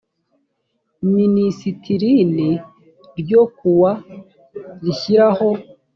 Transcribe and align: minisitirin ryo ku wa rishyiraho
minisitirin 1.13 2.33
ryo 3.19 3.41
ku 3.55 3.69
wa 3.81 3.93
rishyiraho 4.83 5.49